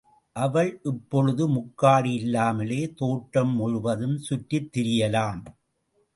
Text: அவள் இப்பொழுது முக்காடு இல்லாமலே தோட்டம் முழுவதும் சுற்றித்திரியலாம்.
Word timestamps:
அவள் 0.35 0.79
இப்பொழுது 0.83 1.47
முக்காடு 1.47 2.13
இல்லாமலே 2.13 2.81
தோட்டம் 2.95 3.53
முழுவதும் 3.55 4.17
சுற்றித்திரியலாம். 4.29 5.41